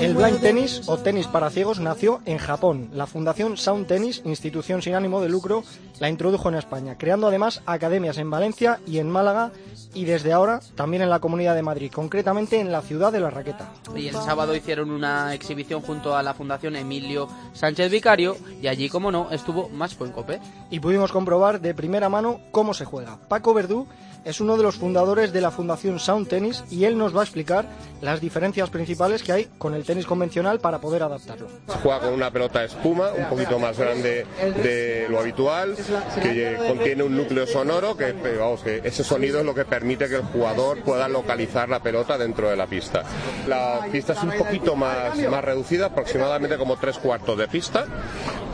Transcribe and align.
El 0.00 0.14
blind 0.14 0.40
tennis 0.40 0.82
o 0.88 0.98
tenis 0.98 1.28
para 1.28 1.50
ciegos 1.50 1.78
nació 1.78 2.20
en 2.26 2.38
Japón. 2.38 2.90
La 2.92 3.06
Fundación 3.06 3.56
Sound 3.56 3.86
Tennis, 3.86 4.22
institución 4.24 4.82
sin 4.82 4.96
ánimo 4.96 5.20
de 5.20 5.28
lucro, 5.28 5.62
la 6.00 6.08
introdujo 6.08 6.48
en 6.48 6.56
España, 6.56 6.96
creando 6.98 7.28
además 7.28 7.62
academias 7.64 8.18
en 8.18 8.28
Valencia 8.28 8.80
y 8.88 8.98
en 8.98 9.08
Málaga 9.08 9.52
y 9.94 10.04
desde 10.04 10.32
ahora 10.32 10.60
también 10.74 11.02
en 11.02 11.10
la 11.10 11.20
Comunidad 11.20 11.54
de 11.54 11.62
Madrid, 11.62 11.92
concretamente 11.94 12.58
en 12.58 12.72
la 12.72 12.82
ciudad 12.82 13.12
de 13.12 13.20
La 13.20 13.30
Raqueta. 13.30 13.72
Y 13.94 14.08
el 14.08 14.14
sábado 14.14 14.56
hicieron 14.56 14.90
una 14.90 15.32
exhibición 15.32 15.80
junto 15.80 16.16
a 16.16 16.24
la 16.24 16.34
Fundación 16.34 16.74
Emilio 16.74 17.28
Sánchez 17.52 17.92
Vicario 17.92 18.36
y 18.60 18.66
allí, 18.66 18.88
como 18.88 19.12
no, 19.12 19.30
estuvo 19.30 19.68
más 19.68 19.94
Fuencope. 19.94 20.40
Y 20.70 20.80
pudimos 20.80 21.12
comprobar 21.12 21.60
de 21.60 21.74
primera 21.74 22.08
mano 22.08 22.40
cómo 22.50 22.74
se 22.74 22.84
juega. 22.84 23.18
Paco 23.28 23.54
Verdú 23.54 23.86
es 24.24 24.40
uno 24.40 24.56
de 24.56 24.62
los 24.62 24.76
fundadores 24.76 25.32
de 25.32 25.40
la 25.40 25.50
Fundación 25.50 25.98
Sound 25.98 26.28
Tennis 26.28 26.64
y 26.70 26.84
él 26.84 26.98
nos 26.98 27.16
va 27.16 27.20
a 27.20 27.24
explicar 27.24 27.66
las 28.02 28.20
diferencias 28.20 28.70
principales 28.70 29.22
que 29.22 29.32
hay 29.32 29.48
con 29.58 29.67
el 29.74 29.84
tenis 29.84 30.06
convencional 30.06 30.60
para 30.60 30.78
poder 30.78 31.02
adaptarlo. 31.02 31.48
Juega 31.82 32.00
con 32.00 32.12
una 32.12 32.30
pelota 32.30 32.60
de 32.60 32.66
espuma 32.66 33.12
un 33.12 33.26
poquito 33.26 33.58
más 33.58 33.78
grande 33.78 34.26
de 34.62 35.06
lo 35.08 35.20
habitual, 35.20 35.76
que 36.22 36.56
contiene 36.68 37.02
un 37.02 37.16
núcleo 37.16 37.46
sonoro 37.46 37.96
que, 37.96 38.12
vamos, 38.38 38.62
que 38.62 38.80
ese 38.84 39.04
sonido 39.04 39.40
es 39.40 39.46
lo 39.46 39.54
que 39.54 39.64
permite 39.64 40.08
que 40.08 40.16
el 40.16 40.22
jugador 40.22 40.82
pueda 40.82 41.08
localizar 41.08 41.68
la 41.68 41.80
pelota 41.80 42.18
dentro 42.18 42.50
de 42.50 42.56
la 42.56 42.66
pista. 42.66 43.04
La 43.46 43.86
pista 43.90 44.12
es 44.12 44.22
un 44.22 44.32
poquito 44.32 44.76
más, 44.76 45.18
más 45.18 45.44
reducida, 45.44 45.86
aproximadamente 45.86 46.56
como 46.56 46.76
tres 46.76 46.98
cuartos 46.98 47.38
de 47.38 47.48
pista 47.48 47.86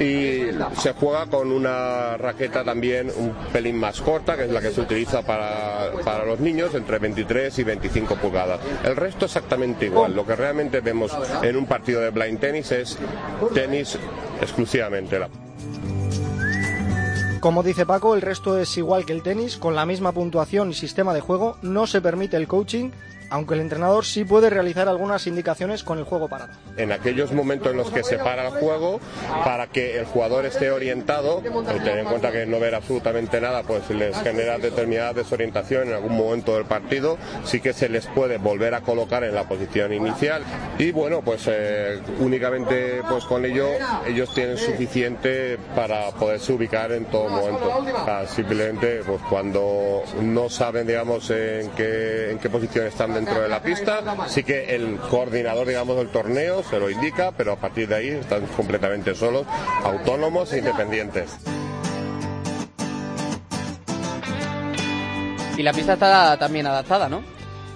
y 0.01 0.49
se 0.81 0.93
juega 0.93 1.27
con 1.27 1.53
una 1.53 2.17
raqueta 2.17 2.65
también 2.65 3.11
un 3.17 3.35
pelín 3.53 3.79
más 3.79 4.01
corta, 4.01 4.37
que 4.37 4.45
es 4.45 4.51
la 4.51 4.61
que 4.61 4.71
se 4.71 4.81
utiliza 4.81 5.23
para, 5.23 5.93
para 6.05 6.25
los 6.25 6.41
niños, 6.41 6.75
entre 6.75 6.99
23 6.99 7.59
y 7.59 7.65
25 7.65 8.17
pulgadas. 8.17 8.61
El 8.85 8.97
resto 8.97 9.27
exactamente 9.27 9.87
igual. 9.87 10.15
Lo 10.15 10.27
que 10.27 10.37
realmente 10.37 10.81
vemos 10.81 11.13
en 11.43 11.57
un 11.57 11.67
partido 11.67 12.01
de 12.01 12.11
blind 12.11 12.41
tennis 12.41 12.73
es 12.73 12.99
tenis 13.55 13.99
exclusivamente. 14.41 15.19
Como 17.41 17.63
dice 17.63 17.85
Paco, 17.85 18.15
el 18.15 18.23
resto 18.23 18.59
es 18.59 18.77
igual 18.79 19.05
que 19.05 19.13
el 19.13 19.23
tenis, 19.23 19.59
con 19.59 19.75
la 19.75 19.85
misma 19.85 20.13
puntuación 20.13 20.71
y 20.71 20.75
sistema 20.75 21.13
de 21.13 21.21
juego, 21.21 21.57
no 21.63 21.87
se 21.87 22.01
permite 22.01 22.37
el 22.37 22.49
coaching, 22.49 22.91
aunque 23.31 23.55
el 23.55 23.61
entrenador 23.61 24.05
sí 24.05 24.25
puede 24.25 24.51
realizar 24.51 24.89
algunas 24.89 25.27
indicaciones 25.27 25.83
con 25.83 25.99
el 25.99 26.05
juego 26.05 26.29
parado. 26.29 26.53
En 26.77 26.93
aquellos 26.93 27.33
momentos 27.33 27.73
en 27.73 27.79
los 27.79 27.91
que 27.91 28.05
se 28.05 28.19
para 28.19 28.49
el 28.49 28.55
juego, 28.55 29.01
para 29.45 29.67
que 29.67 29.99
el 29.99 30.05
jugador 30.05 30.47
esté 30.47 30.71
orientado, 30.71 31.43
y 31.45 31.79
tener 31.79 31.99
en 31.99 32.07
cuenta 32.07 32.31
que 32.31 32.47
no 32.47 32.61
ver 32.61 32.75
absolutamente 32.75 33.41
nada, 33.41 33.63
pues 33.63 33.89
les 33.91 34.17
genera 34.19 34.59
determinada 34.59 35.13
desorientación 35.13 35.89
en 35.89 35.95
algún 35.95 36.17
momento 36.17 36.55
del 36.55 36.65
partido, 36.65 37.19
sí 37.45 37.61
que 37.61 37.73
se 37.73 37.89
les 37.89 38.07
puede 38.07 38.39
volver 38.39 38.75
a 38.75 38.81
colocar 38.81 39.25
en 39.25 39.35
la 39.35 39.45
posición 39.45 39.93
inicial 39.93 40.43
y 40.79 40.93
bueno, 40.93 41.23
pues 41.23 41.45
eh, 41.47 42.01
únicamente 42.19 43.03
pues 43.09 43.25
con 43.25 43.45
ello 43.45 43.69
ellos 44.07 44.33
tienen 44.35 44.59
suficiente 44.59 45.59
para 45.75 46.11
poderse 46.11 46.53
ubicar 46.53 46.93
en 46.93 47.05
todo 47.07 47.29
momento. 47.29 47.85
simplemente 48.29 49.03
pues 49.07 49.21
cuando 49.29 50.03
no 50.21 50.49
saben 50.49 50.87
digamos 50.87 51.31
en 51.31 51.71
qué, 51.71 52.31
en 52.31 52.39
qué 52.39 52.51
posición 52.51 52.87
están 52.87 53.15
dentro 53.25 53.43
de 53.43 53.49
la 53.49 53.63
pista. 53.63 54.01
Sí 54.29 54.43
que 54.45 54.75
el 54.75 54.99
coordinador, 54.99 55.67
digamos, 55.67 55.97
del 55.97 56.09
torneo 56.09 56.63
se 56.63 56.79
lo 56.79 56.91
indica, 56.91 57.33
pero 57.33 57.53
a 57.53 57.57
partir 57.57 57.89
de 57.89 57.95
ahí 57.95 58.09
están 58.09 58.47
completamente 58.49 59.15
solos, 59.15 59.47
autónomos 59.83 60.53
e 60.53 60.59
independientes. 60.59 61.37
Y 65.57 65.63
la 65.63 65.73
pista 65.73 65.95
está 65.95 66.37
también 66.37 66.67
adaptada, 66.67 67.09
¿no? 67.09 67.23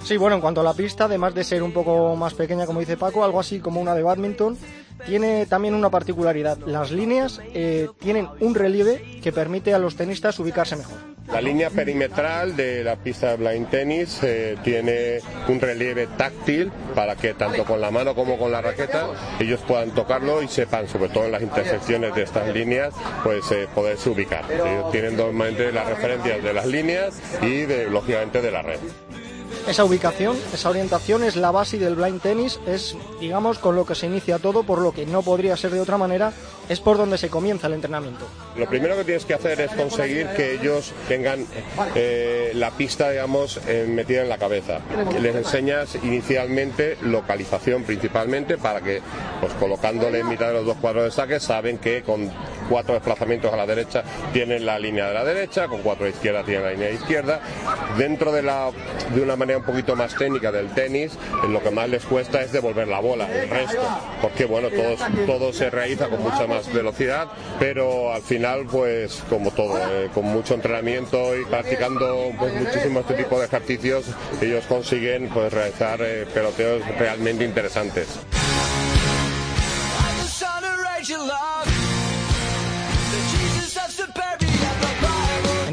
Sí, 0.03 0.17
bueno, 0.17 0.37
en 0.37 0.41
cuanto 0.41 0.61
a 0.61 0.65
la 0.65 0.75
pista, 0.75 1.05
además 1.05 1.35
de 1.35 1.45
ser 1.45 1.63
un 1.63 1.73
poco 1.73 2.17
más 2.17 2.35
pequeña, 2.35 2.67
como 2.67 2.81
dice 2.81 2.97
Paco, 2.97 3.25
algo 3.25 3.41
así 3.41 3.61
como 3.61 3.81
una 3.81 3.95
de 3.95 4.03
badminton, 4.03 4.57
tiene 5.07 5.47
también 5.47 5.75
una 5.75 5.91
particularidad. 5.91 6.59
Las 6.67 6.91
líneas 6.91 7.41
eh, 7.55 7.89
tienen 7.99 8.29
un 8.41 8.55
relieve 8.55 9.21
que 9.23 9.33
permite 9.33 9.75
a 9.75 9.79
los 9.79 9.97
tenistas 9.97 10.39
ubicarse 10.39 10.77
mejor. 10.77 11.18
La 11.33 11.43
línea 11.43 11.69
perimetral 11.69 12.57
de 12.57 12.83
la 12.83 12.97
pista 12.97 13.31
de 13.31 13.37
blind 13.37 13.69
tennis 13.69 14.19
eh, 14.23 14.57
tiene 14.65 15.21
un 15.47 15.61
relieve 15.61 16.07
táctil 16.07 16.73
para 16.95 17.17
que 17.17 17.35
tanto 17.35 17.65
con 17.65 17.81
la 17.81 17.91
mano 17.91 18.15
como 18.15 18.39
con 18.39 18.51
la 18.51 18.63
raqueta 18.63 19.09
ellos 19.39 19.61
puedan 19.69 19.91
tocarlo 19.91 20.43
y 20.43 20.49
sepan, 20.49 20.89
sobre 20.89 21.11
todo 21.11 21.27
en 21.27 21.33
las 21.33 21.43
intersecciones 21.43 22.15
de 22.15 22.23
estas 22.23 22.49
líneas, 22.55 22.95
pues 23.23 23.51
eh, 23.53 23.69
poderse 23.75 24.09
ubicar. 24.09 24.45
Ellos 24.51 24.91
tienen 24.91 25.17
normalmente 25.17 25.71
las 25.71 25.87
referencias 25.87 26.43
de 26.43 26.53
las 26.53 26.67
líneas 26.67 27.21
y 27.43 27.63
de, 27.63 27.91
lógicamente 27.91 28.41
de 28.41 28.51
la 28.51 28.63
red. 28.63 28.79
Esa 29.69 29.85
ubicación, 29.85 30.35
esa 30.55 30.71
orientación 30.71 31.23
es 31.25 31.37
la 31.37 31.51
base 31.51 31.77
del 31.77 31.95
blind 31.95 32.23
tennis, 32.23 32.59
es 32.67 32.97
digamos 33.21 33.59
con 33.59 33.77
lo 33.77 33.85
que 33.85 33.95
se 33.95 34.07
inicia 34.07 34.39
todo, 34.39 34.63
por 34.63 34.81
lo 34.81 34.93
que 34.93 35.05
no 35.05 35.21
podría 35.21 35.59
ser 35.59 35.73
de 35.73 35.81
otra 35.81 35.99
manera, 35.99 36.33
es 36.71 36.81
por 36.81 36.97
donde 36.97 37.19
se 37.19 37.29
comienza 37.29 37.67
el 37.67 37.75
entrenamiento. 37.75 38.27
Lo 38.57 38.67
primero 38.67 38.97
que 38.97 39.05
tienes 39.05 39.27
que 39.27 39.35
hacer 39.35 39.61
es 39.61 39.71
conseguir 39.73 40.27
que 40.29 40.55
ellos 40.55 40.93
tengan 41.07 41.45
eh, 41.95 42.53
la 42.55 42.71
pista, 42.71 43.11
digamos, 43.11 43.61
eh, 43.67 43.87
metida 43.87 44.23
en 44.23 44.31
la 44.31 44.39
cabeza. 44.39 44.81
Les 45.21 45.37
enseñas 45.37 45.97
inicialmente 46.03 46.97
localización 47.03 47.85
principalmente 47.85 48.57
para 48.57 48.81
que, 48.81 49.03
pues 49.41 49.53
colocándole 49.55 50.21
en 50.21 50.29
mitad 50.29 50.49
de 50.49 50.55
los 50.55 50.65
dos 50.65 50.79
cuadros 50.79 51.05
de 51.05 51.11
saque, 51.11 51.41
saben 51.41 51.77
que 51.77 52.03
con 52.03 52.31
cuatro 52.69 52.95
desplazamientos 52.95 53.53
a 53.53 53.57
la 53.57 53.67
derecha 53.67 54.03
tienen 54.33 54.67
la 54.67 54.79
línea 54.79 55.09
de 55.09 55.15
la 55.15 55.25
derecha, 55.25 55.69
con 55.69 55.83
cuatro 55.83 56.07
a 56.07 56.09
izquierda 56.09 56.45
tienen 56.45 56.65
la 56.65 56.71
línea 56.73 56.89
de 56.89 56.95
izquierda. 56.95 57.41
Dentro 57.97 58.33
de, 58.33 58.43
la, 58.43 58.71
de 59.15 59.21
una 59.21 59.37
manera 59.37 59.59
un 59.59 59.65
poquito 59.65 59.97
más 59.97 60.15
técnica 60.15 60.53
del 60.53 60.69
tenis, 60.71 61.19
lo 61.49 61.63
que 61.63 61.71
más 61.71 61.89
les 61.89 62.05
cuesta 62.05 62.43
es 62.43 62.53
devolver 62.53 62.89
la 62.89 63.01
bola, 63.01 63.29
el 63.33 63.49
resto, 63.49 63.81
porque 64.21 64.45
bueno, 64.45 64.69
todo, 64.71 64.97
todo 65.27 65.53
se 65.53 65.71
realiza 65.71 66.09
con 66.09 66.23
mucha 66.23 66.47
más 66.47 66.73
velocidad, 66.73 67.29
pero 67.59 68.13
al 68.13 68.23
final, 68.23 68.67
pues 68.71 69.23
como 69.29 69.51
todo, 69.51 69.79
eh, 69.79 70.11
con 70.13 70.25
mucho 70.25 70.55
entrenamiento 70.55 71.37
y 71.37 71.45
practicando 71.45 72.31
pues, 72.39 72.53
muchísimo 72.55 73.01
este 73.01 73.15
tipo 73.15 73.39
de 73.39 73.47
ejercicios, 73.47 74.07
ellos 74.41 74.65
consiguen 74.67 75.29
pues 75.29 75.53
realizar 75.53 76.01
eh, 76.03 76.27
peloteos 76.33 76.83
realmente 76.99 77.45
interesantes. 77.45 78.19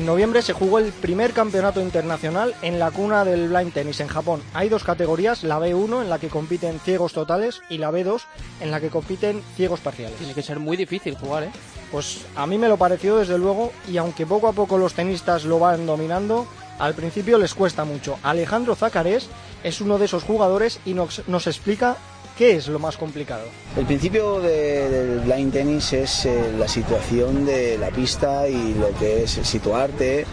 En 0.05 0.11
noviembre 0.11 0.43
se 0.43 0.53
jugó 0.53 0.77
el 0.77 0.91
primer 0.91 1.33
campeonato 1.33 1.81
internacional 1.81 2.53
en 2.61 2.77
la 2.77 2.91
cuna 2.91 3.25
del 3.25 3.49
blind 3.49 3.73
tennis 3.73 4.01
en 4.01 4.07
Japón. 4.07 4.39
Hay 4.53 4.69
dos 4.69 4.83
categorías, 4.83 5.43
la 5.43 5.57
B1 5.57 6.03
en 6.03 6.11
la 6.11 6.19
que 6.19 6.29
compiten 6.29 6.79
ciegos 6.79 7.11
totales 7.11 7.63
y 7.71 7.79
la 7.79 7.89
B2 7.89 8.21
en 8.61 8.69
la 8.69 8.79
que 8.79 8.89
compiten 8.89 9.41
ciegos 9.55 9.79
parciales. 9.79 10.15
Tiene 10.19 10.35
que 10.35 10.43
ser 10.43 10.59
muy 10.59 10.77
difícil 10.77 11.15
jugar, 11.15 11.45
¿eh? 11.45 11.51
Pues 11.91 12.23
a 12.35 12.45
mí 12.45 12.59
me 12.59 12.67
lo 12.67 12.77
pareció 12.77 13.17
desde 13.17 13.39
luego 13.39 13.71
y 13.91 13.97
aunque 13.97 14.27
poco 14.27 14.47
a 14.47 14.53
poco 14.53 14.77
los 14.77 14.93
tenistas 14.93 15.43
lo 15.43 15.57
van 15.57 15.87
dominando, 15.87 16.45
al 16.77 16.93
principio 16.93 17.39
les 17.39 17.55
cuesta 17.55 17.83
mucho. 17.83 18.19
Alejandro 18.21 18.75
Zacarés 18.75 19.27
es 19.63 19.81
uno 19.81 19.97
de 19.97 20.05
esos 20.05 20.23
jugadores 20.23 20.79
y 20.85 20.93
nos, 20.93 21.27
nos 21.27 21.47
explica 21.47 21.97
¿Qué 22.37 22.57
es 22.57 22.67
lo 22.67 22.79
más 22.79 22.97
complicado? 22.97 23.45
El 23.77 23.85
principio 23.85 24.41
del 24.41 25.21
blind 25.21 25.53
tennis 25.53 25.93
es 25.93 26.25
eh, 26.25 26.51
la 26.59 26.67
situación 26.67 27.45
de 27.45 27.77
la 27.77 27.91
pista 27.91 28.45
y 28.49 28.73
lo 28.73 28.91
que 28.99 29.23
es 29.23 29.31
situarte 29.31 30.25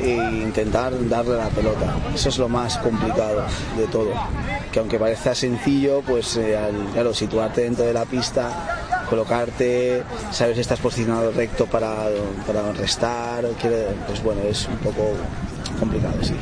e 0.00 0.10
intentar 0.10 0.92
darle 1.08 1.36
la 1.36 1.48
pelota. 1.50 1.94
Eso 2.12 2.30
es 2.30 2.38
lo 2.38 2.48
más 2.48 2.76
complicado 2.78 3.44
de 3.76 3.86
todo. 3.86 4.10
Que 4.72 4.80
aunque 4.80 4.98
parezca 4.98 5.32
sencillo, 5.32 6.02
pues 6.02 6.36
eh, 6.38 6.58
claro, 6.92 7.14
situarte 7.14 7.60
dentro 7.60 7.84
de 7.84 7.92
la 7.92 8.04
pista, 8.04 9.06
colocarte, 9.08 10.02
saber 10.32 10.56
si 10.56 10.60
estás 10.60 10.80
posicionado 10.80 11.30
recto 11.30 11.66
para, 11.66 12.08
para 12.48 12.72
restar, 12.72 13.44
pues 14.08 14.24
bueno, 14.24 14.40
es 14.42 14.66
un 14.66 14.78
poco 14.78 15.12
complicado, 15.78 16.16
sí 16.20 16.34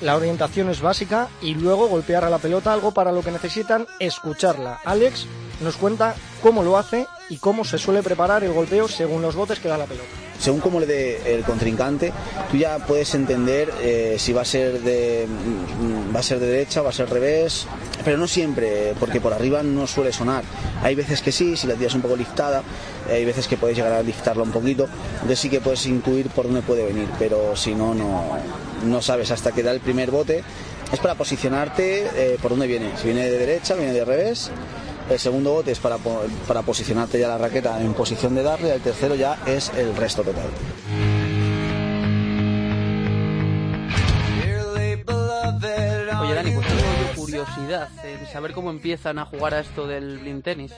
la 0.00 0.16
orientación 0.16 0.68
es 0.70 0.80
básica 0.80 1.28
y 1.40 1.54
luego 1.54 1.88
golpear 1.88 2.24
a 2.24 2.30
la 2.30 2.38
pelota, 2.38 2.72
algo 2.72 2.92
para 2.92 3.12
lo 3.12 3.22
que 3.22 3.30
necesitan 3.30 3.86
escucharla. 3.98 4.80
Alex 4.84 5.26
nos 5.60 5.76
cuenta 5.76 6.14
cómo 6.42 6.62
lo 6.62 6.76
hace 6.76 7.06
y 7.28 7.38
cómo 7.38 7.64
se 7.64 7.78
suele 7.78 8.02
preparar 8.02 8.44
el 8.44 8.52
golpeo 8.52 8.88
según 8.88 9.22
los 9.22 9.34
botes 9.34 9.58
que 9.58 9.68
da 9.68 9.78
la 9.78 9.86
pelota. 9.86 10.08
Según 10.38 10.60
cómo 10.60 10.80
le 10.80 10.86
dé 10.86 11.34
el 11.34 11.42
contrincante, 11.42 12.12
tú 12.50 12.56
ya 12.56 12.78
puedes 12.78 13.14
entender 13.14 13.72
eh, 13.80 14.16
si 14.18 14.32
va 14.32 14.42
a 14.42 14.44
ser 14.44 14.80
de 14.80 15.26
mm, 15.26 16.14
va 16.14 16.20
a 16.20 16.22
ser 16.22 16.40
de 16.40 16.46
derecha, 16.48 16.82
va 16.82 16.90
a 16.90 16.92
ser 16.92 17.08
revés, 17.08 17.66
pero 18.04 18.18
no 18.18 18.26
siempre, 18.26 18.94
porque 19.00 19.20
por 19.20 19.32
arriba 19.32 19.62
no 19.62 19.86
suele 19.86 20.12
sonar. 20.12 20.44
Hay 20.82 20.94
veces 20.94 21.22
que 21.22 21.32
sí, 21.32 21.56
si 21.56 21.66
la 21.66 21.74
tiras 21.74 21.94
un 21.94 22.02
poco 22.02 22.16
liftada, 22.16 22.62
hay 23.08 23.24
veces 23.24 23.48
que 23.48 23.56
puedes 23.56 23.76
llegar 23.76 23.92
a 23.92 24.02
liftarla 24.02 24.42
un 24.42 24.52
poquito, 24.52 24.88
entonces 25.14 25.38
sí 25.38 25.48
que 25.48 25.60
puedes 25.60 25.86
intuir 25.86 26.28
por 26.28 26.46
dónde 26.46 26.62
puede 26.62 26.84
venir, 26.84 27.08
pero 27.18 27.56
si 27.56 27.74
no, 27.74 27.94
no, 27.94 29.02
sabes 29.02 29.30
hasta 29.30 29.52
que 29.52 29.62
da 29.62 29.70
el 29.70 29.80
primer 29.80 30.10
bote. 30.10 30.42
Es 30.92 31.00
para 31.00 31.14
posicionarte 31.14 32.06
eh, 32.14 32.38
por 32.40 32.50
dónde 32.50 32.66
viene, 32.66 32.92
si 32.96 33.06
viene 33.06 33.24
de 33.24 33.38
derecha, 33.38 33.74
viene 33.74 33.92
de 33.92 34.04
revés 34.04 34.50
el 35.10 35.18
segundo 35.18 35.52
bote 35.52 35.72
es 35.72 35.78
para, 35.78 35.96
para 35.98 36.62
posicionarte 36.62 37.18
ya 37.18 37.28
la 37.28 37.38
raqueta 37.38 37.80
en 37.80 37.94
posición 37.94 38.34
de 38.34 38.42
darle, 38.42 38.74
el 38.74 38.80
tercero 38.80 39.14
ya 39.14 39.38
es 39.46 39.70
el 39.76 39.94
resto 39.96 40.22
total. 40.22 40.46
Oye 46.20 46.34
Dani, 46.34 46.50
pues 46.52 46.66
tengo 46.66 47.14
curiosidad 47.16 47.88
en 48.04 48.26
saber 48.26 48.52
cómo 48.52 48.70
empiezan 48.70 49.18
a 49.18 49.26
jugar 49.26 49.54
a 49.54 49.60
esto 49.60 49.86
del 49.86 50.18
blind 50.18 50.42
tenis. 50.42 50.72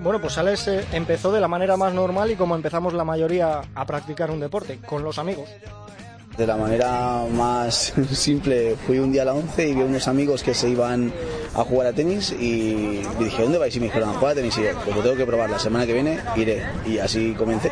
Bueno, 0.00 0.20
pues 0.20 0.36
Alex 0.38 0.68
eh, 0.68 0.84
empezó 0.92 1.32
de 1.32 1.40
la 1.40 1.48
manera 1.48 1.76
más 1.76 1.94
normal 1.94 2.30
y 2.30 2.36
como 2.36 2.54
empezamos 2.54 2.94
la 2.94 3.04
mayoría 3.04 3.62
a 3.74 3.86
practicar 3.86 4.30
un 4.30 4.40
deporte, 4.40 4.78
con 4.80 5.04
los 5.04 5.18
amigos. 5.18 5.48
De 6.36 6.46
la 6.46 6.56
manera 6.56 7.24
más 7.30 7.92
simple, 8.12 8.76
fui 8.86 8.98
un 8.98 9.12
día 9.12 9.22
a 9.22 9.26
la 9.26 9.34
11 9.34 9.68
y 9.68 9.74
vi 9.74 9.82
unos 9.82 10.08
amigos 10.08 10.42
que 10.42 10.52
se 10.52 10.68
iban 10.68 11.12
a 11.54 11.62
jugar 11.62 11.88
a 11.88 11.92
tenis 11.92 12.32
y 12.32 13.02
dije, 13.20 13.42
¿dónde 13.42 13.58
vais? 13.58 13.74
Y 13.76 13.80
me 13.80 13.86
dijeron, 13.86 14.08
a 14.08 14.14
jugar 14.14 14.32
a 14.32 14.34
tenis. 14.34 14.58
Y 14.58 14.64
yo, 14.64 14.70
pues 14.84 14.96
lo 14.96 15.02
tengo 15.02 15.16
que 15.16 15.26
probar, 15.26 15.48
la 15.50 15.58
semana 15.58 15.86
que 15.86 15.92
viene 15.92 16.18
iré. 16.36 16.64
Y 16.86 16.98
así 16.98 17.34
comencé 17.34 17.70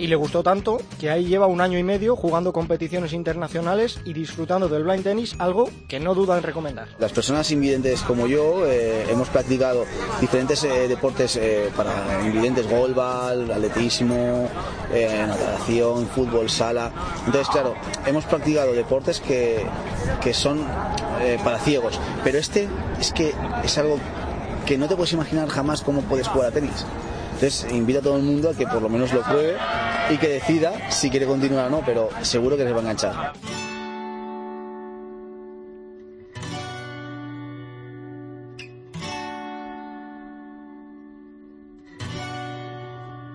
y 0.00 0.06
le 0.06 0.16
gustó 0.16 0.42
tanto 0.42 0.80
que 0.98 1.10
ahí 1.10 1.26
lleva 1.26 1.46
un 1.46 1.60
año 1.60 1.78
y 1.78 1.82
medio 1.82 2.16
jugando 2.16 2.54
competiciones 2.54 3.12
internacionales 3.12 4.00
y 4.06 4.14
disfrutando 4.14 4.66
del 4.66 4.82
blind 4.82 5.04
tennis, 5.04 5.36
algo 5.38 5.68
que 5.88 6.00
no 6.00 6.14
duda 6.14 6.38
en 6.38 6.42
recomendar. 6.42 6.88
Las 6.98 7.12
personas 7.12 7.50
invidentes 7.50 8.00
como 8.00 8.26
yo 8.26 8.66
eh, 8.66 9.04
hemos 9.10 9.28
practicado 9.28 9.84
diferentes 10.18 10.64
eh, 10.64 10.88
deportes 10.88 11.36
eh, 11.36 11.68
para 11.76 12.18
invidentes, 12.24 12.66
golbal, 12.68 13.50
atletismo, 13.50 14.48
natación, 14.90 16.06
fútbol, 16.06 16.48
sala. 16.48 16.90
Entonces, 17.26 17.48
claro, 17.48 17.74
hemos 18.06 18.24
practicado 18.24 18.72
deportes 18.72 19.20
que, 19.20 19.66
que 20.22 20.32
son 20.32 20.64
para 21.44 21.58
ciegos, 21.58 22.00
pero 22.24 22.38
este 22.38 22.66
es 22.98 23.12
que 23.12 23.34
es 23.62 23.76
algo 23.76 23.98
que 24.64 24.78
no 24.78 24.88
te 24.88 24.96
puedes 24.96 25.12
imaginar 25.12 25.48
jamás 25.48 25.82
cómo 25.82 26.00
puedes 26.00 26.26
jugar 26.26 26.48
a 26.48 26.50
tenis. 26.52 26.86
Entonces 27.34 27.66
invito 27.70 28.00
a 28.00 28.02
todo 28.02 28.16
el 28.16 28.22
mundo 28.22 28.50
a 28.50 28.54
que 28.54 28.66
por 28.66 28.82
lo 28.82 28.88
menos 28.88 29.12
lo 29.12 29.22
pruebe 29.22 29.56
y 30.10 30.18
que 30.18 30.28
decida 30.28 30.90
si 30.90 31.08
quiere 31.10 31.26
continuar 31.26 31.66
o 31.66 31.70
no, 31.70 31.82
pero 31.84 32.08
seguro 32.22 32.56
que 32.56 32.64
les 32.64 32.72
va 32.72 32.78
a 32.78 32.80
enganchar. 32.80 33.32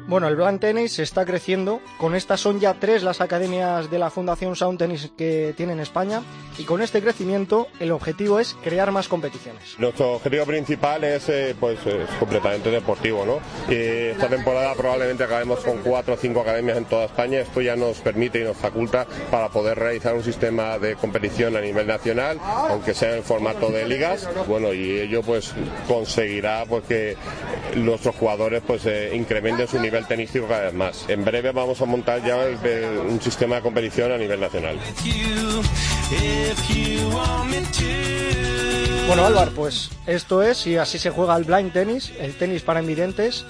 Bueno, 0.07 0.27
el 0.27 0.35
Blanc 0.35 0.61
Tennis 0.61 0.99
está 0.99 1.25
creciendo. 1.25 1.81
Con 1.97 2.13
estas 2.13 2.39
son 2.39 2.59
ya 2.59 2.75
tres 2.75 3.01
las 3.01 3.21
academias 3.21 3.89
de 3.89 3.97
la 3.97 4.11
Fundación 4.11 4.55
Sound 4.55 4.77
Tennis 4.77 5.11
que 5.17 5.55
tiene 5.57 5.73
en 5.73 5.79
España. 5.79 6.21
Y 6.59 6.63
con 6.63 6.81
este 6.81 7.01
crecimiento, 7.01 7.67
el 7.79 7.91
objetivo 7.91 8.39
es 8.39 8.55
crear 8.63 8.91
más 8.91 9.07
competiciones. 9.07 9.75
Nuestro 9.77 10.13
objetivo 10.13 10.45
principal 10.45 11.03
es, 11.03 11.27
eh, 11.27 11.55
pues, 11.59 11.79
es 11.85 12.09
completamente 12.19 12.69
deportivo, 12.69 13.25
¿no? 13.25 13.39
Y 13.67 13.75
esta 14.11 14.27
temporada 14.27 14.73
probablemente 14.75 15.23
acabemos 15.23 15.59
con 15.59 15.79
cuatro 15.79 16.13
o 16.13 16.17
cinco 16.17 16.41
academias 16.41 16.77
en 16.77 16.85
toda 16.85 17.05
España. 17.05 17.39
Esto 17.39 17.61
ya 17.61 17.75
nos 17.75 17.97
permite 17.97 18.39
y 18.39 18.43
nos 18.43 18.55
faculta 18.55 19.07
para 19.31 19.49
poder 19.49 19.77
realizar 19.79 20.13
un 20.13 20.23
sistema 20.23 20.77
de 20.77 20.95
competición 20.95 21.57
a 21.57 21.61
nivel 21.61 21.87
nacional, 21.87 22.39
aunque 22.41 22.93
sea 22.93 23.17
en 23.17 23.23
formato 23.23 23.69
de 23.69 23.87
ligas. 23.87 24.29
Bueno, 24.47 24.71
y 24.71 24.99
ello 24.99 25.23
pues 25.23 25.53
conseguirá 25.87 26.63
pues 26.69 26.83
que 26.85 27.17
nuestros 27.75 28.15
jugadores 28.15 28.61
pues 28.65 28.85
eh, 28.85 29.11
incrementen 29.13 29.67
su 29.67 29.79
nivel 29.79 30.05
tenístico 30.05 30.47
cada 30.47 30.65
vez 30.65 30.73
más. 30.73 31.05
En 31.07 31.25
breve 31.25 31.51
vamos 31.51 31.81
a 31.81 31.85
montar 31.85 32.23
ya 32.23 32.37
un 32.37 33.21
sistema 33.21 33.55
de 33.55 33.61
competición 33.61 34.11
a 34.11 34.17
nivel 34.17 34.39
nacional. 34.39 34.79
Bueno, 39.07 39.25
Álvaro, 39.25 39.51
pues 39.51 39.89
esto 40.07 40.41
es 40.41 40.65
y 40.65 40.77
así 40.77 40.97
se 40.97 41.11
juega 41.11 41.35
el 41.35 41.43
blind 41.43 41.71
tenis, 41.71 42.11
el 42.19 42.35
tenis 42.37 42.63
para 42.63 42.79
invidentes. 42.79 43.45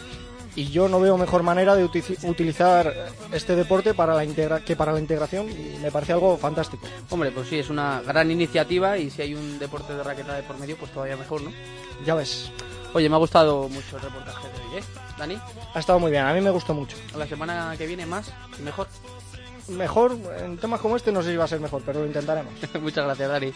Y 0.57 0.69
yo 0.69 0.87
no 0.87 1.01
veo 1.01 1.17
mejor 1.17 1.43
manera 1.43 1.75
de 1.75 1.83
utilizar 1.83 2.93
este 3.33 3.57
deporte 3.57 3.93
para 3.93 4.13
la 4.13 4.23
integra 4.23 4.63
que 4.63 4.77
para 4.77 4.93
la 4.93 4.99
integración 4.99 5.49
y 5.49 5.77
me 5.81 5.91
parece 5.91 6.13
algo 6.13 6.37
fantástico. 6.37 6.87
Hombre, 7.09 7.31
pues 7.31 7.49
sí, 7.49 7.59
es 7.59 7.69
una 7.69 8.01
gran 8.01 8.31
iniciativa 8.31 8.97
y 8.97 9.09
si 9.09 9.21
hay 9.21 9.33
un 9.33 9.59
deporte 9.59 9.93
de 9.93 10.01
raqueta 10.01 10.33
de 10.33 10.43
por 10.43 10.57
medio, 10.57 10.77
pues 10.77 10.91
todavía 10.91 11.17
mejor, 11.17 11.41
¿no? 11.41 11.51
Ya 12.05 12.15
ves. 12.15 12.51
Oye, 12.95 13.09
me 13.09 13.15
ha 13.15 13.19
gustado 13.19 13.67
mucho 13.67 13.97
el 13.97 14.03
reportaje 14.03 14.47
de 14.47 14.53
hoy, 14.53 14.77
¿eh? 14.77 14.83
Dani. 15.17 15.37
Ha 15.73 15.79
estado 15.79 15.99
muy 15.99 16.11
bien, 16.11 16.23
a 16.23 16.33
mí 16.33 16.39
me 16.39 16.49
gustó 16.49 16.73
mucho. 16.73 16.95
La 17.17 17.27
semana 17.27 17.75
que 17.77 17.85
viene 17.87 18.05
más 18.05 18.31
y 18.57 18.61
mejor. 18.61 18.87
Mejor, 19.67 20.17
en 20.39 20.57
temas 20.57 20.79
como 20.79 20.95
este 20.95 21.11
no 21.11 21.21
sé 21.21 21.31
si 21.31 21.35
va 21.35 21.43
a 21.43 21.47
ser 21.49 21.59
mejor, 21.59 21.81
pero 21.85 21.99
lo 21.99 22.05
intentaremos. 22.05 22.53
Muchas 22.81 23.03
gracias, 23.03 23.29
Dani. 23.29 23.51